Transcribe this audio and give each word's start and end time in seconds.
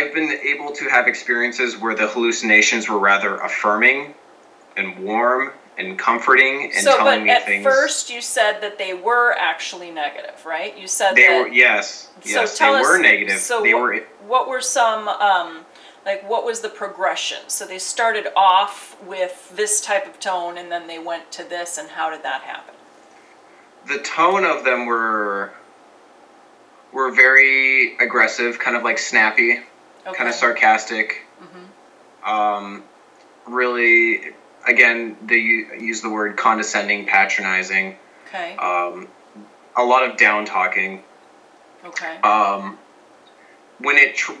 I've 0.00 0.14
been 0.14 0.30
able 0.30 0.72
to 0.72 0.88
have 0.88 1.06
experiences 1.06 1.76
where 1.76 1.94
the 1.94 2.08
hallucinations 2.08 2.88
were 2.88 2.98
rather 2.98 3.36
affirming 3.36 4.14
and 4.76 4.98
warm 5.04 5.52
and 5.78 5.98
comforting 5.98 6.64
and 6.74 6.84
so, 6.84 6.96
telling 6.96 7.20
but 7.20 7.24
me 7.24 7.30
at 7.30 7.44
things. 7.44 7.64
first 7.64 8.10
you 8.10 8.20
said 8.20 8.60
that 8.60 8.78
they 8.78 8.94
were 8.94 9.32
actually 9.38 9.90
negative, 9.90 10.44
right? 10.44 10.76
You 10.78 10.86
said 10.86 11.14
they 11.14 11.26
that. 11.26 11.42
were 11.42 11.48
yes, 11.48 12.10
so 12.22 12.40
yes, 12.40 12.58
they 12.58 12.66
us, 12.66 12.82
were 12.82 12.98
negative. 12.98 13.38
So 13.38 13.62
they 13.62 13.74
what, 13.74 13.82
were 13.82 13.96
what 14.26 14.48
were 14.48 14.60
some 14.60 15.08
um, 15.08 15.64
like 16.04 16.28
what 16.28 16.44
was 16.44 16.60
the 16.60 16.68
progression? 16.68 17.38
So 17.48 17.66
they 17.66 17.78
started 17.78 18.26
off 18.36 19.02
with 19.02 19.52
this 19.56 19.80
type 19.80 20.06
of 20.06 20.20
tone, 20.20 20.58
and 20.58 20.70
then 20.70 20.86
they 20.86 20.98
went 20.98 21.32
to 21.32 21.44
this, 21.44 21.78
and 21.78 21.88
how 21.90 22.10
did 22.10 22.22
that 22.24 22.42
happen? 22.42 22.74
the 23.86 23.98
tone 23.98 24.44
of 24.44 24.64
them 24.64 24.86
were 24.86 25.52
were 26.92 27.12
very 27.12 27.96
aggressive, 27.98 28.58
kind 28.58 28.76
of 28.76 28.82
like 28.82 28.98
snappy, 28.98 29.60
Okay. 30.06 30.16
kind 30.16 30.28
of 30.28 30.34
sarcastic. 30.34 31.22
Um, 32.24 32.84
really, 33.46 34.32
again, 34.66 35.16
they 35.24 35.36
use 35.36 36.00
the 36.02 36.10
word 36.10 36.36
condescending, 36.36 37.06
patronizing. 37.06 37.96
Okay. 38.28 38.56
Um, 38.56 39.08
a 39.76 39.82
lot 39.82 40.08
of 40.08 40.16
down 40.16 40.44
talking. 40.44 41.02
Okay. 41.84 42.18
Um, 42.18 42.78
when 43.78 43.96
it 43.96 44.16
tr- 44.16 44.32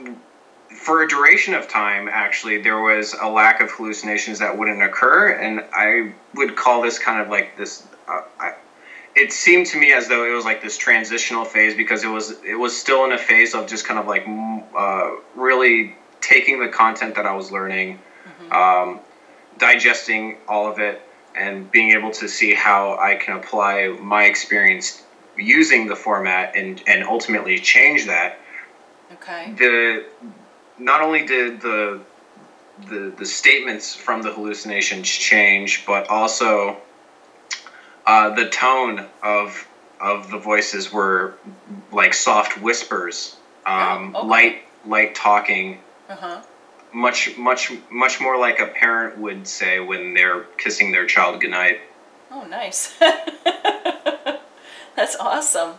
for 0.76 1.02
a 1.02 1.08
duration 1.08 1.54
of 1.54 1.68
time, 1.68 2.08
actually, 2.08 2.62
there 2.62 2.80
was 2.80 3.14
a 3.20 3.28
lack 3.28 3.60
of 3.60 3.70
hallucinations 3.70 4.38
that 4.38 4.56
wouldn't 4.56 4.82
occur, 4.82 5.32
and 5.32 5.64
I 5.72 6.14
would 6.34 6.54
call 6.56 6.82
this 6.82 6.98
kind 6.98 7.20
of 7.20 7.28
like 7.28 7.56
this. 7.56 7.86
Uh, 8.06 8.22
I, 8.38 8.54
it 9.14 9.32
seemed 9.32 9.66
to 9.66 9.78
me 9.78 9.92
as 9.92 10.08
though 10.08 10.24
it 10.30 10.34
was 10.34 10.44
like 10.44 10.62
this 10.62 10.76
transitional 10.78 11.44
phase 11.44 11.74
because 11.74 12.04
it 12.04 12.08
was 12.08 12.30
it 12.44 12.58
was 12.58 12.76
still 12.76 13.04
in 13.04 13.12
a 13.12 13.18
phase 13.18 13.54
of 13.54 13.66
just 13.66 13.86
kind 13.86 13.98
of 13.98 14.06
like 14.06 14.26
uh, 14.76 15.10
really 15.34 15.96
taking 16.20 16.60
the 16.60 16.68
content 16.68 17.14
that 17.16 17.26
I 17.26 17.32
was 17.32 17.50
learning, 17.50 17.98
um, 18.52 19.00
digesting 19.58 20.36
all 20.46 20.70
of 20.70 20.78
it, 20.78 21.00
and 21.34 21.70
being 21.70 21.90
able 21.90 22.10
to 22.12 22.28
see 22.28 22.52
how 22.52 22.96
I 22.98 23.16
can 23.16 23.34
apply 23.34 23.88
my 24.00 24.24
experience 24.24 25.02
using 25.36 25.86
the 25.86 25.96
format 25.96 26.54
and 26.54 26.82
and 26.86 27.04
ultimately 27.04 27.58
change 27.58 28.06
that 28.06 28.38
Okay. 29.12 29.52
the 29.56 30.04
not 30.78 31.00
only 31.02 31.22
did 31.26 31.60
the 31.60 32.00
the 32.86 33.12
the 33.16 33.26
statements 33.26 33.94
from 33.94 34.22
the 34.22 34.30
hallucinations 34.30 35.08
change, 35.08 35.84
but 35.84 36.08
also 36.08 36.76
uh, 38.10 38.34
the 38.34 38.48
tone 38.48 39.06
of 39.22 39.66
of 40.00 40.30
the 40.30 40.38
voices 40.38 40.92
were 40.92 41.34
like 41.92 42.12
soft 42.14 42.60
whispers, 42.60 43.36
um, 43.66 44.14
Oh, 44.16 44.20
okay. 44.20 44.28
light 44.28 44.62
light 44.84 45.14
talking, 45.14 45.78
Uh 46.08 46.16
huh. 46.16 46.40
much 46.92 47.36
much 47.38 47.70
much 47.90 48.20
more 48.20 48.36
like 48.36 48.58
a 48.58 48.66
parent 48.66 49.18
would 49.18 49.46
say 49.46 49.78
when 49.78 50.14
they're 50.14 50.42
kissing 50.58 50.90
their 50.90 51.06
child 51.06 51.40
goodnight. 51.40 51.78
Oh, 52.32 52.42
nice. 52.44 52.92
That's 54.96 55.16
awesome. 55.16 55.74